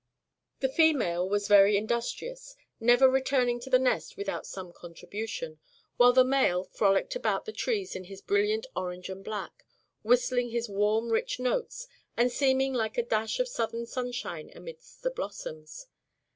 [0.61, 5.59] The female was very industrious, never returning to the nest without some contribution,
[5.97, 9.63] while the male frolicked about the trees in his brilliant orange and black,
[10.01, 11.87] whistling his warm rich notes,
[12.17, 15.85] and seeming like a dash of southern sunshine amidst the blossoms.